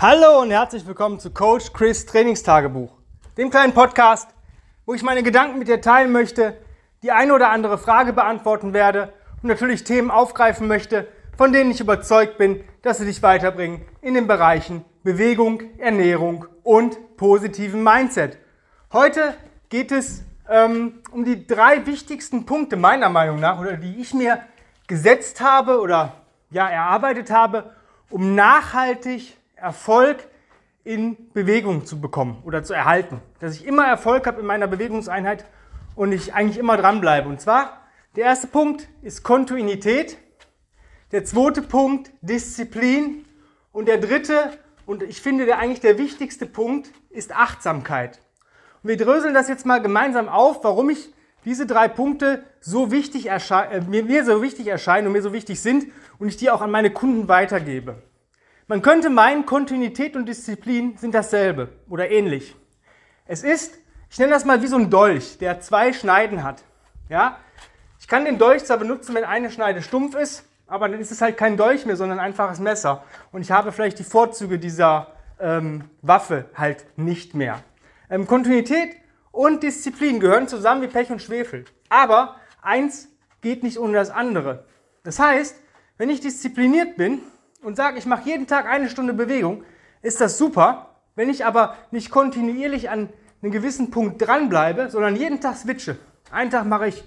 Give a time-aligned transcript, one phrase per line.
[0.00, 2.92] Hallo und herzlich willkommen zu Coach Chris Trainingstagebuch,
[3.36, 4.28] dem kleinen Podcast,
[4.86, 6.56] wo ich meine Gedanken mit dir teilen möchte,
[7.02, 11.80] die eine oder andere Frage beantworten werde und natürlich Themen aufgreifen möchte, von denen ich
[11.80, 18.38] überzeugt bin, dass sie dich weiterbringen in den Bereichen Bewegung, Ernährung und positiven Mindset.
[18.92, 19.34] Heute
[19.68, 24.42] geht es ähm, um die drei wichtigsten Punkte meiner Meinung nach oder die ich mir
[24.86, 26.12] gesetzt habe oder
[26.50, 27.74] ja erarbeitet habe,
[28.10, 30.28] um nachhaltig Erfolg
[30.84, 33.20] in Bewegung zu bekommen oder zu erhalten.
[33.40, 35.44] Dass ich immer Erfolg habe in meiner Bewegungseinheit
[35.94, 37.28] und ich eigentlich immer dranbleibe.
[37.28, 37.82] Und zwar,
[38.16, 40.16] der erste Punkt ist Kontinuität,
[41.12, 43.24] der zweite Punkt Disziplin
[43.72, 48.20] und der dritte, und ich finde der eigentlich der wichtigste Punkt, ist Achtsamkeit.
[48.82, 51.12] Und wir dröseln das jetzt mal gemeinsam auf, warum ich
[51.44, 55.60] diese drei Punkte so wichtig äh, mir, mir so wichtig erscheinen und mir so wichtig
[55.60, 55.86] sind
[56.18, 58.02] und ich die auch an meine Kunden weitergebe.
[58.70, 62.54] Man könnte meinen, Kontinuität und Disziplin sind dasselbe oder ähnlich.
[63.24, 63.78] Es ist,
[64.10, 66.62] ich nenne das mal wie so ein Dolch, der zwei Schneiden hat.
[67.08, 67.38] Ja?
[67.98, 71.22] Ich kann den Dolch zwar benutzen, wenn eine Schneide stumpf ist, aber dann ist es
[71.22, 73.04] halt kein Dolch mehr, sondern ein einfaches Messer.
[73.32, 77.62] Und ich habe vielleicht die Vorzüge dieser ähm, Waffe halt nicht mehr.
[78.10, 78.96] Ähm, Kontinuität
[79.32, 81.64] und Disziplin gehören zusammen wie Pech und Schwefel.
[81.88, 83.08] Aber eins
[83.40, 84.66] geht nicht ohne das andere.
[85.04, 85.56] Das heißt,
[85.96, 87.22] wenn ich diszipliniert bin,
[87.62, 89.64] und sage, ich mache jeden Tag eine Stunde Bewegung,
[90.02, 90.94] ist das super.
[91.16, 93.08] Wenn ich aber nicht kontinuierlich an
[93.42, 95.96] einem gewissen Punkt dranbleibe, sondern jeden Tag switche.
[96.30, 97.04] Einen Tag mache ich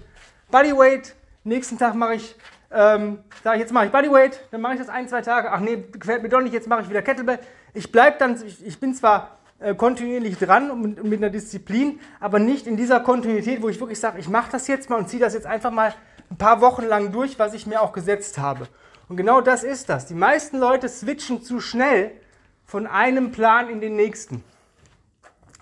[0.50, 1.14] Bodyweight,
[1.44, 2.36] nächsten Tag mache ich,
[2.70, 5.50] ähm, sage ich jetzt mache ich Bodyweight, dann mache ich das ein, zwei Tage.
[5.50, 7.38] Ach nee, gefällt mir doch nicht, jetzt mache ich wieder Kettlebell.
[7.74, 12.00] Ich bleibe dann, ich, ich, bin zwar äh, kontinuierlich dran und mit, mit einer Disziplin,
[12.20, 15.08] aber nicht in dieser Kontinuität, wo ich wirklich sage, ich mache das jetzt mal und
[15.08, 15.94] ziehe das jetzt einfach mal
[16.30, 18.68] ein paar Wochen lang durch, was ich mir auch gesetzt habe.
[19.08, 20.06] Und genau das ist das.
[20.06, 22.12] Die meisten Leute switchen zu schnell
[22.64, 24.42] von einem Plan in den nächsten.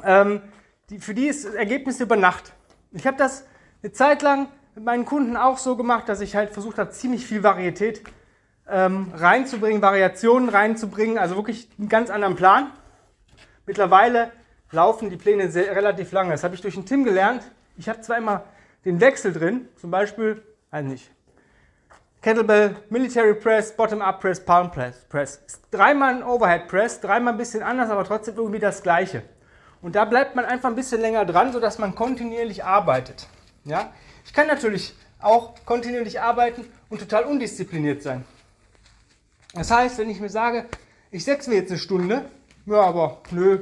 [0.05, 0.42] Ähm,
[0.91, 2.52] die, für die ist Ergebnis über Nacht.
[2.92, 3.44] Ich habe das
[3.83, 7.27] eine Zeit lang mit meinen Kunden auch so gemacht, dass ich halt versucht habe, ziemlich
[7.27, 8.02] viel Varietät
[8.68, 12.70] ähm, reinzubringen, Variationen reinzubringen, also wirklich einen ganz anderen Plan.
[13.67, 14.33] Mittlerweile
[14.70, 16.30] laufen die Pläne sehr, relativ lange.
[16.30, 17.42] Das habe ich durch den Tim gelernt.
[17.77, 18.45] Ich habe zwar immer
[18.84, 21.11] den Wechsel drin, zum Beispiel, also nicht,
[22.23, 25.07] Kettlebell, Military Press, Bottom-Up Press, Palm Press.
[25.08, 25.41] Press.
[25.70, 29.23] Dreimal ein Overhead Press, dreimal ein bisschen anders, aber trotzdem irgendwie das Gleiche.
[29.81, 33.27] Und da bleibt man einfach ein bisschen länger dran, sodass man kontinuierlich arbeitet.
[33.64, 33.95] Ja?
[34.27, 38.27] Ich kann natürlich auch kontinuierlich arbeiten und total undiszipliniert sein.
[39.55, 40.67] Das heißt, wenn ich mir sage,
[41.11, 42.27] ich setze mir jetzt eine Stunde,
[42.67, 43.61] ja, aber nö,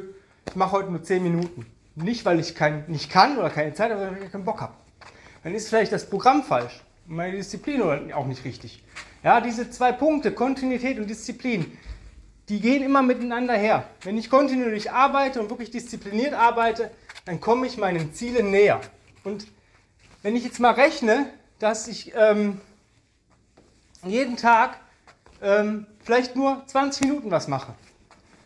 [0.48, 1.64] ich mache heute nur 10 Minuten.
[1.94, 4.74] Nicht, weil ich kein, nicht kann oder keine Zeit sondern weil ich keinen Bock habe.
[5.44, 8.82] Dann ist vielleicht das Programm falsch meine Disziplin auch nicht richtig.
[9.24, 11.76] Ja, diese zwei Punkte, Kontinuität und Disziplin,
[12.48, 13.84] die gehen immer miteinander her.
[14.02, 16.90] Wenn ich kontinuierlich arbeite und wirklich diszipliniert arbeite,
[17.24, 18.80] dann komme ich meinen Zielen näher.
[19.24, 19.48] Und
[20.22, 21.26] wenn ich jetzt mal rechne,
[21.58, 22.60] dass ich ähm,
[24.04, 24.78] jeden Tag
[25.42, 27.74] ähm, vielleicht nur 20 Minuten was mache,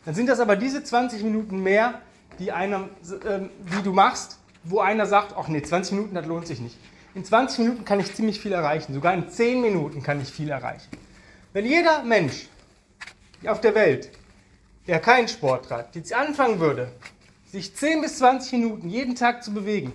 [0.05, 2.01] dann sind das aber diese 20 Minuten mehr,
[2.39, 2.89] die, einer,
[3.29, 6.77] ähm, die du machst, wo einer sagt, ach nee, 20 Minuten, das lohnt sich nicht.
[7.15, 8.95] In 20 Minuten kann ich ziemlich viel erreichen.
[8.95, 10.89] Sogar in 10 Minuten kann ich viel erreichen.
[11.53, 12.49] Wenn jeder Mensch
[13.47, 14.11] auf der Welt,
[14.87, 16.91] der keinen Sport treibt, jetzt anfangen würde,
[17.45, 19.93] sich 10 bis 20 Minuten jeden Tag zu bewegen,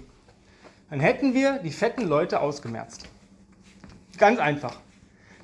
[0.91, 3.05] dann hätten wir die fetten Leute ausgemerzt.
[4.19, 4.79] Ganz einfach.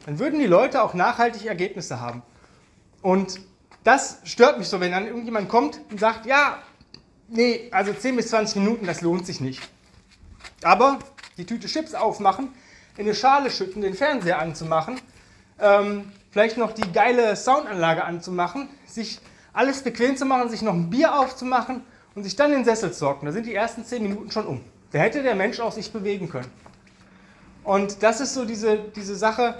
[0.06, 2.22] Dann würden die Leute auch nachhaltig Ergebnisse haben.
[3.01, 3.41] Und
[3.83, 6.62] das stört mich so, wenn dann irgendjemand kommt und sagt, ja,
[7.29, 9.62] nee, also 10 bis 20 Minuten, das lohnt sich nicht.
[10.62, 11.00] Aber
[11.38, 12.49] die Tüte Chips aufmachen,
[12.97, 14.99] in eine Schale schütten, den Fernseher anzumachen,
[15.59, 19.19] ähm, vielleicht noch die geile Soundanlage anzumachen, sich
[19.53, 21.81] alles bequem zu machen, sich noch ein Bier aufzumachen
[22.16, 23.25] und sich dann in den Sessel zu hocken.
[23.25, 24.61] Da sind die ersten zehn Minuten schon um.
[24.91, 26.51] Da hätte der Mensch auch sich bewegen können.
[27.63, 29.57] Und das ist so diese, diese Sache,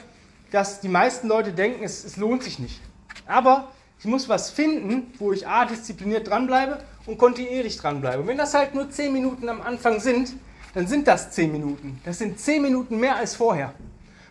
[0.52, 2.82] dass die meisten Leute denken, es, es lohnt sich nicht.
[3.26, 3.70] Aber
[4.00, 8.22] ich muss was finden, wo ich A, diszipliniert dranbleibe und kontinuierlich dranbleibe.
[8.22, 10.34] Und wenn das halt nur zehn Minuten am Anfang sind,
[10.74, 12.02] dann sind das 10 Minuten.
[12.04, 13.74] Das sind 10 Minuten mehr als vorher.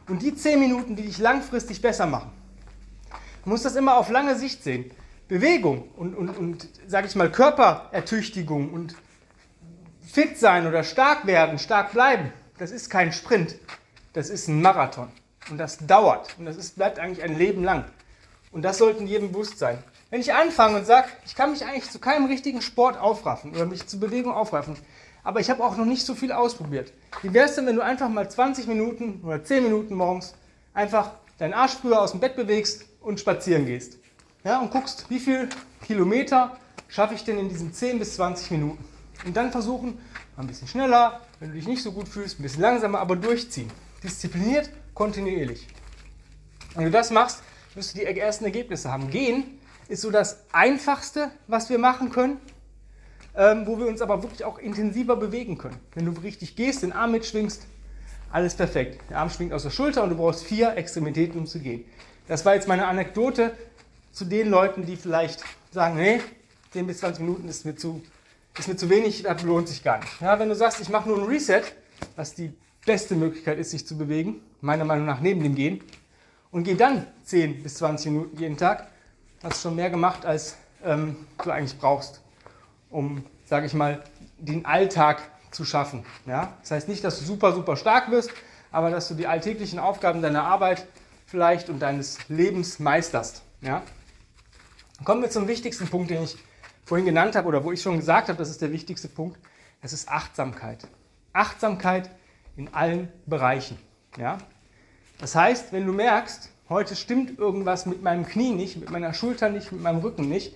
[0.08, 2.30] Und die 10 Minuten, die dich langfristig besser machen.
[3.44, 4.90] Du musst das immer auf lange Sicht sehen.
[5.28, 8.94] Bewegung und, und, und sage ich mal, Körperertüchtigung und
[10.02, 13.56] fit sein oder stark werden, stark bleiben, das ist kein Sprint.
[14.12, 15.08] Das ist ein Marathon.
[15.50, 16.36] Und das dauert.
[16.38, 17.86] Und das ist, bleibt eigentlich ein Leben lang.
[18.50, 19.82] Und das sollten jedem bewusst sein.
[20.12, 23.64] Wenn ich anfange und sage, ich kann mich eigentlich zu keinem richtigen Sport aufraffen oder
[23.64, 24.76] mich zu Bewegung aufraffen,
[25.24, 26.92] aber ich habe auch noch nicht so viel ausprobiert.
[27.22, 30.34] Wie wäre es denn, wenn du einfach mal 20 Minuten oder 10 Minuten morgens
[30.74, 34.00] einfach deinen Arsch früher aus dem Bett bewegst und spazieren gehst?
[34.44, 35.48] ja, und guckst, wie viel
[35.86, 36.58] Kilometer
[36.88, 38.84] schaffe ich denn in diesen 10 bis 20 Minuten.
[39.24, 39.98] Und dann versuchen,
[40.36, 43.70] ein bisschen schneller, wenn du dich nicht so gut fühlst, ein bisschen langsamer, aber durchziehen.
[44.02, 45.68] Diszipliniert, kontinuierlich.
[46.74, 47.42] Wenn du das machst,
[47.74, 49.08] wirst du die ersten Ergebnisse haben.
[49.08, 49.58] Gehen
[49.92, 52.38] ist so das Einfachste, was wir machen können,
[53.36, 55.78] ähm, wo wir uns aber wirklich auch intensiver bewegen können.
[55.94, 57.66] Wenn du richtig gehst, den Arm mitschwingst,
[58.32, 59.02] alles perfekt.
[59.10, 61.84] Der Arm schwingt aus der Schulter und du brauchst vier Extremitäten, um zu gehen.
[62.26, 63.52] Das war jetzt meine Anekdote
[64.12, 66.20] zu den Leuten, die vielleicht sagen, nee,
[66.70, 68.02] 10 bis 20 Minuten ist mir zu,
[68.58, 70.20] ist mir zu wenig, das lohnt sich gar nicht.
[70.22, 71.64] Ja, wenn du sagst, ich mache nur ein Reset,
[72.16, 72.54] was die
[72.86, 75.82] beste Möglichkeit ist, sich zu bewegen, meiner Meinung nach neben dem Gehen,
[76.50, 78.88] und geh dann 10 bis 20 Minuten jeden Tag,
[79.42, 82.20] hast schon mehr gemacht, als ähm, du eigentlich brauchst,
[82.90, 84.02] um, sage ich mal,
[84.38, 86.04] den Alltag zu schaffen.
[86.26, 86.56] Ja?
[86.60, 88.30] Das heißt nicht, dass du super, super stark wirst,
[88.70, 90.86] aber dass du die alltäglichen Aufgaben deiner Arbeit
[91.26, 93.42] vielleicht und deines Lebens meisterst.
[93.60, 93.82] Ja?
[95.04, 96.36] Kommen wir zum wichtigsten Punkt, den ich
[96.84, 99.38] vorhin genannt habe oder wo ich schon gesagt habe, das ist der wichtigste Punkt.
[99.80, 100.86] Das ist Achtsamkeit.
[101.32, 102.10] Achtsamkeit
[102.56, 103.78] in allen Bereichen.
[104.16, 104.38] Ja?
[105.18, 109.48] Das heißt, wenn du merkst, heute stimmt irgendwas mit meinem Knie nicht, mit meiner Schulter
[109.48, 110.54] nicht, mit meinem Rücken nicht,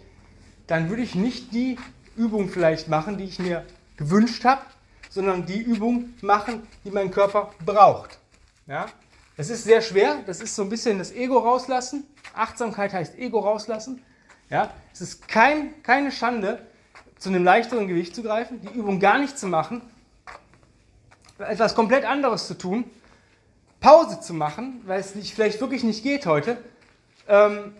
[0.66, 1.78] dann würde ich nicht die
[2.16, 3.64] Übung vielleicht machen, die ich mir
[3.96, 4.62] gewünscht habe,
[5.10, 8.18] sondern die Übung machen, die mein Körper braucht.
[8.66, 8.86] Ja?
[9.36, 12.04] Das ist sehr schwer, das ist so ein bisschen das Ego rauslassen.
[12.34, 14.02] Achtsamkeit heißt Ego rauslassen.
[14.50, 14.70] Ja?
[14.92, 16.66] Es ist kein, keine Schande,
[17.18, 19.80] zu einem leichteren Gewicht zu greifen, die Übung gar nicht zu machen,
[21.38, 22.84] etwas komplett anderes zu tun
[23.80, 26.58] Pause zu machen, weil es nicht, vielleicht wirklich nicht geht heute,
[27.28, 27.74] ähm,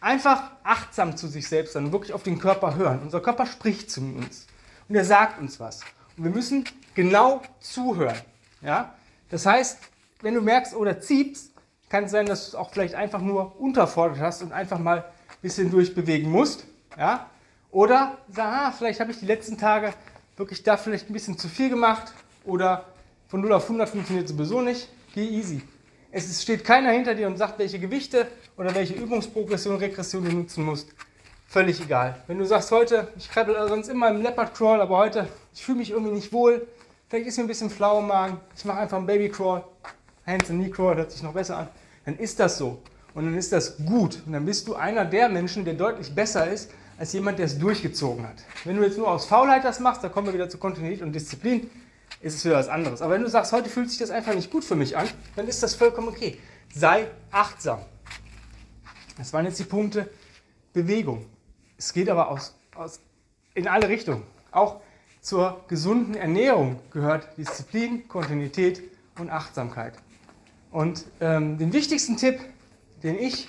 [0.00, 3.00] einfach achtsam zu sich selbst sein und wirklich auf den Körper hören.
[3.02, 4.46] Unser Körper spricht zu uns
[4.88, 5.80] und er sagt uns was.
[6.16, 8.20] Und wir müssen genau zuhören.
[8.62, 8.94] Ja?
[9.30, 9.78] Das heißt,
[10.22, 11.52] wenn du merkst oder ziehst,
[11.88, 14.98] kann es sein, dass du es auch vielleicht einfach nur unterfordert hast und einfach mal
[14.98, 15.04] ein
[15.42, 16.64] bisschen durchbewegen musst.
[16.98, 17.26] Ja?
[17.70, 19.92] Oder sag, ah, vielleicht habe ich die letzten Tage
[20.36, 22.12] wirklich da vielleicht ein bisschen zu viel gemacht
[22.44, 22.86] oder
[23.28, 24.88] von 0 auf 100 funktioniert sowieso nicht.
[25.16, 25.62] Geh easy.
[26.12, 28.26] Es steht keiner hinter dir und sagt, welche Gewichte
[28.58, 30.90] oder welche Übungsprogression, Regression du nutzen musst.
[31.48, 32.22] Völlig egal.
[32.26, 35.78] Wenn du sagst, heute, ich krabbel sonst immer im Leopard Crawl, aber heute, ich fühle
[35.78, 36.66] mich irgendwie nicht wohl,
[37.08, 39.64] vielleicht ist mir ein bisschen flau im Magen, ich mache einfach einen Baby Crawl,
[40.26, 41.68] Hands and Knee Crawl, hört sich noch besser an,
[42.04, 42.82] dann ist das so.
[43.14, 44.20] Und dann ist das gut.
[44.26, 47.58] Und dann bist du einer der Menschen, der deutlich besser ist, als jemand, der es
[47.58, 48.44] durchgezogen hat.
[48.64, 51.14] Wenn du jetzt nur aus Faulheit das machst, da kommen wir wieder zu Kontinuität und
[51.14, 51.70] Disziplin,
[52.20, 53.02] ist es wieder was anderes.
[53.02, 55.46] Aber wenn du sagst, heute fühlt sich das einfach nicht gut für mich an, dann
[55.48, 56.38] ist das vollkommen okay.
[56.74, 57.80] Sei achtsam.
[59.18, 60.10] Das waren jetzt die Punkte
[60.72, 61.26] Bewegung.
[61.78, 63.00] Es geht aber aus, aus,
[63.54, 64.22] in alle Richtungen.
[64.50, 64.80] Auch
[65.20, 68.82] zur gesunden Ernährung gehört Disziplin, Kontinuität
[69.18, 69.94] und Achtsamkeit.
[70.70, 72.38] Und ähm, den wichtigsten Tipp,
[73.02, 73.48] den ich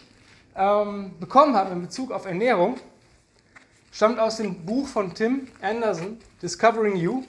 [0.56, 2.78] ähm, bekommen habe in Bezug auf Ernährung,
[3.92, 7.24] stammt aus dem Buch von Tim Anderson, Discovering You.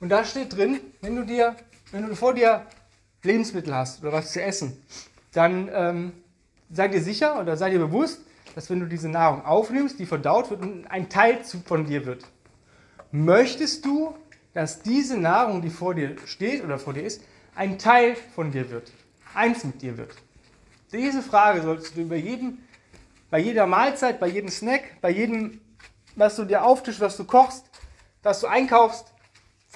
[0.00, 1.56] Und da steht drin, wenn du dir,
[1.90, 2.66] wenn du vor dir
[3.22, 4.82] Lebensmittel hast oder was zu essen,
[5.32, 6.12] dann ähm,
[6.70, 8.20] sei dir sicher oder sei dir bewusst,
[8.54, 12.24] dass wenn du diese Nahrung aufnimmst, die verdaut wird und ein Teil von dir wird.
[13.10, 14.16] Möchtest du,
[14.54, 17.22] dass diese Nahrung, die vor dir steht oder vor dir ist,
[17.54, 18.92] ein Teil von dir wird,
[19.34, 20.14] eins mit dir wird?
[20.92, 22.58] Diese Frage solltest du über jedem,
[23.30, 25.60] bei jeder Mahlzeit, bei jedem Snack, bei jedem,
[26.14, 27.66] was du dir auftischst, was du kochst,
[28.22, 29.12] was du einkaufst,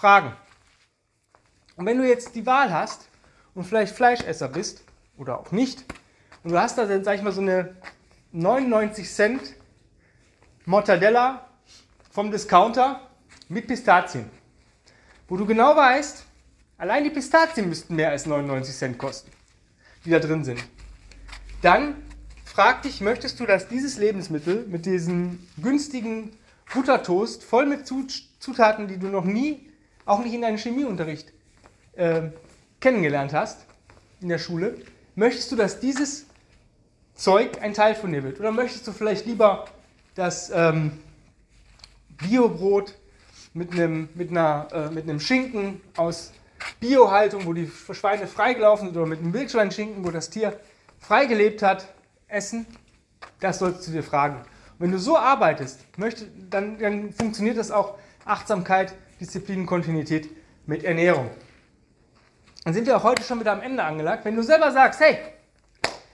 [0.01, 0.33] fragen.
[1.77, 3.09] Und wenn du jetzt die Wahl hast
[3.55, 4.83] und vielleicht Fleischesser bist
[5.19, 5.85] oder auch nicht,
[6.43, 7.77] und du hast da, dann, sag ich mal, so eine
[8.33, 9.43] 99 Cent
[10.65, 11.47] Mortadella
[12.11, 13.09] vom Discounter
[13.49, 14.31] mit Pistazien,
[15.29, 16.25] wo du genau weißt,
[16.79, 19.31] allein die Pistazien müssten mehr als 99 Cent kosten,
[20.05, 20.65] die da drin sind.
[21.61, 22.03] Dann
[22.47, 26.37] frag dich, möchtest du, dass dieses Lebensmittel mit diesem günstigen
[26.73, 29.70] Buttertoast voll mit Zutaten, die du noch nie
[30.05, 31.33] auch nicht in deinem Chemieunterricht
[31.93, 32.23] äh,
[32.81, 33.67] kennengelernt hast
[34.21, 34.77] in der Schule,
[35.15, 36.27] möchtest du, dass dieses
[37.15, 38.41] Zeug ein Teil von dir wird?
[38.41, 39.67] Oder möchtest du vielleicht lieber
[40.15, 40.99] das ähm,
[42.17, 42.95] Biobrot
[43.53, 46.33] mit einem, mit, einer, äh, mit einem Schinken aus
[46.79, 50.59] Biohaltung, wo die Schweine freigelaufen sind, oder mit einem Wildschweinschinken, wo das Tier
[50.99, 51.87] freigelebt hat,
[52.29, 52.67] essen?
[53.41, 54.37] Das solltest du dir fragen.
[54.37, 60.31] Und wenn du so arbeitest, möchte, dann, dann funktioniert das auch Achtsamkeit Disziplin, Kontinuität
[60.65, 61.29] mit Ernährung.
[62.65, 64.25] Dann sind wir auch heute schon wieder am Ende angelangt.
[64.25, 65.19] Wenn du selber sagst, hey,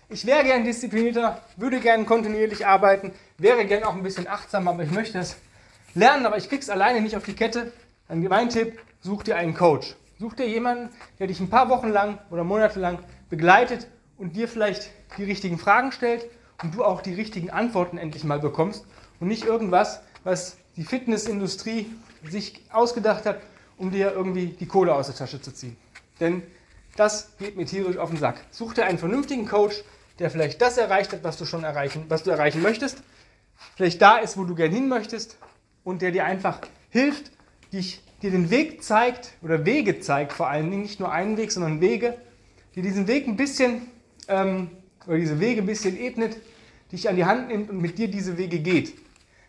[0.08, 4.82] ich wäre gern disziplinierter, würde gern kontinuierlich arbeiten, wäre gern auch ein bisschen achtsamer, aber
[4.82, 5.36] ich möchte es
[5.94, 7.72] lernen, aber ich krieg's alleine nicht auf die Kette,
[8.08, 9.94] dann mein Tipp, such dir einen Coach.
[10.18, 12.98] Such dir jemanden, der dich ein paar Wochen lang oder Monate lang
[13.30, 13.86] begleitet
[14.16, 16.26] und dir vielleicht die richtigen Fragen stellt
[16.62, 18.84] und du auch die richtigen Antworten endlich mal bekommst
[19.20, 21.86] und nicht irgendwas, was die Fitnessindustrie
[22.28, 23.38] sich ausgedacht hat,
[23.78, 25.76] um dir irgendwie die Kohle aus der Tasche zu ziehen.
[26.18, 26.42] Denn
[26.96, 28.42] das geht mir tierisch auf den Sack.
[28.50, 29.84] Such dir einen vernünftigen Coach,
[30.18, 33.04] der vielleicht das erreicht hat, was du schon erreichen, was du erreichen möchtest,
[33.76, 35.36] vielleicht da ist, wo du gern hin möchtest
[35.84, 36.58] und der dir einfach
[36.90, 37.30] hilft,
[37.72, 41.52] dich, dir den Weg zeigt oder Wege zeigt, vor allen Dingen nicht nur einen Weg,
[41.52, 42.16] sondern Wege,
[42.74, 43.82] die diesen Weg ein bisschen
[44.26, 44.72] ähm,
[45.06, 46.36] oder diese Wege ein bisschen ebnet,
[46.90, 49.05] dich an die Hand nimmt und mit dir diese Wege geht.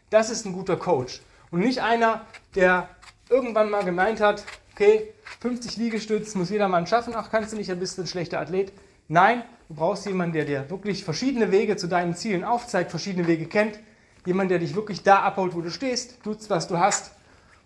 [0.09, 1.21] Das ist ein guter Coach
[1.51, 2.89] und nicht einer, der
[3.29, 7.69] irgendwann mal gemeint hat, okay, 50 Liegestütze muss jeder Mann schaffen, ach kannst du nicht,
[7.69, 8.71] dann bist du ein schlechter Athlet.
[9.07, 13.45] Nein, du brauchst jemanden, der dir wirklich verschiedene Wege zu deinen Zielen aufzeigt, verschiedene Wege
[13.45, 13.79] kennt,
[14.25, 17.11] jemand, der dich wirklich da abholt, wo du stehst, tust, was du hast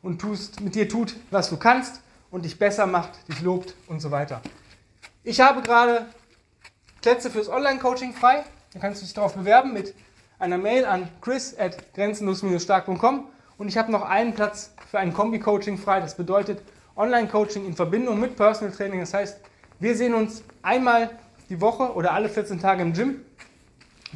[0.02, 4.00] und tust, mit dir tut, was du kannst und dich besser macht, dich lobt und
[4.00, 4.42] so weiter.
[5.24, 6.08] Ich habe gerade
[7.02, 8.44] Plätze fürs Online-Coaching frei.
[8.74, 9.94] Da kannst du dich darauf bewerben mit
[10.42, 13.28] einer Mail an chris at grenzenlos-stark.com
[13.60, 16.00] und ich habe noch einen Platz für ein Kombi-Coaching frei.
[16.00, 16.64] Das bedeutet
[16.96, 19.00] Online-Coaching in Verbindung mit Personal Training.
[19.00, 19.40] Das heißt,
[19.80, 21.12] wir sehen uns einmal
[21.50, 23.22] die Woche oder alle 14 Tage im Gym,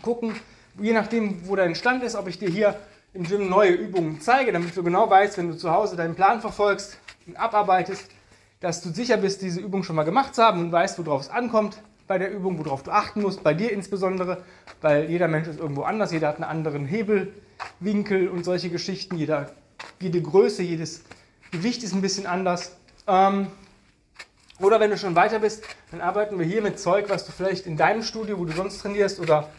[0.02, 0.36] gucken,
[0.80, 2.76] je nachdem, wo dein Stand ist, ob ich dir hier
[3.14, 6.42] im Gym neue Übungen zeige, damit du genau weißt, wenn du zu Hause deinen Plan
[6.42, 8.10] verfolgst und abarbeitest,
[8.62, 11.30] dass du sicher bist, diese Übung schon mal gemacht zu haben und weißt, worauf es
[11.30, 11.78] ankommt
[12.08, 14.44] bei der Übung, worauf du achten musst, bei dir insbesondere,
[14.82, 19.52] weil jeder Mensch ist irgendwo anders, jeder hat einen anderen Hebelwinkel und solche Geschichten, jeder,
[20.00, 21.04] jede Größe, jedes
[21.52, 22.76] Gewicht ist ein bisschen anders.
[23.08, 23.48] Ähm,
[24.60, 27.66] oder wenn du schon weiter bist, dann arbeiten wir hier mit Zeug, was du vielleicht
[27.66, 29.50] in deinem Studio, wo du sonst trainierst oder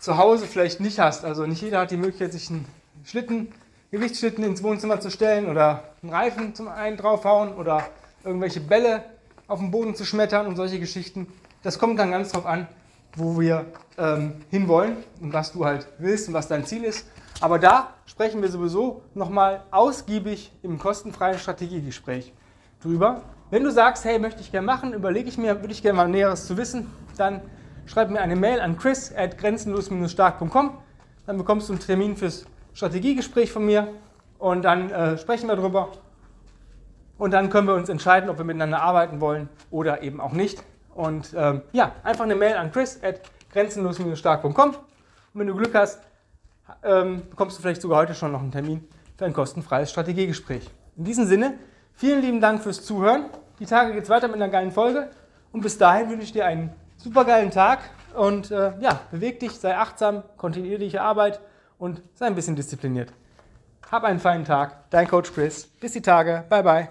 [0.00, 1.24] zu Hause vielleicht nicht hast.
[1.24, 2.66] Also nicht jeder hat die Möglichkeit, sich einen
[3.04, 3.52] Schlitten,
[3.92, 7.88] Gewichtsschlitten ins Wohnzimmer zu stellen oder einen Reifen zum einen draufhauen oder
[8.24, 9.04] irgendwelche Bälle
[9.46, 11.28] auf den Boden zu schmettern und solche Geschichten.
[11.66, 12.68] Das kommt dann ganz drauf an,
[13.16, 13.66] wo wir
[13.98, 17.10] ähm, hinwollen und was du halt willst und was dein Ziel ist.
[17.40, 22.32] Aber da sprechen wir sowieso nochmal ausgiebig im kostenfreien Strategiegespräch
[22.80, 23.22] drüber.
[23.50, 26.08] Wenn du sagst, hey, möchte ich gerne machen, überlege ich mir, würde ich gerne mal
[26.08, 27.40] Näheres zu wissen, dann
[27.86, 30.78] schreib mir eine Mail an chris at grenzenlos-stark.com.
[31.26, 33.88] Dann bekommst du einen Termin fürs Strategiegespräch von mir
[34.38, 35.88] und dann äh, sprechen wir darüber.
[37.18, 40.62] Und dann können wir uns entscheiden, ob wir miteinander arbeiten wollen oder eben auch nicht.
[40.96, 43.20] Und ähm, ja, einfach eine Mail an chris at
[43.52, 44.70] grenzenlos-stark.com.
[44.70, 44.76] Und
[45.34, 46.00] wenn du Glück hast,
[46.82, 50.68] ähm, bekommst du vielleicht sogar heute schon noch einen Termin für ein kostenfreies Strategiegespräch.
[50.96, 51.54] In diesem Sinne,
[51.94, 53.26] vielen lieben Dank fürs Zuhören.
[53.60, 55.10] Die Tage geht es weiter mit einer geilen Folge.
[55.52, 57.80] Und bis dahin wünsche ich dir einen super geilen Tag
[58.14, 61.40] und äh, ja, beweg dich, sei achtsam, kontinuierliche Arbeit
[61.78, 63.12] und sei ein bisschen diszipliniert.
[63.90, 64.90] Hab einen feinen Tag.
[64.90, 65.66] Dein Coach Chris.
[65.66, 66.44] Bis die Tage.
[66.48, 66.88] Bye bye.